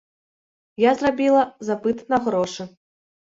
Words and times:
Я 0.83 0.91
зрабіла 1.01 1.43
запыт 1.69 1.97
на 2.13 2.21
грошы. 2.29 2.67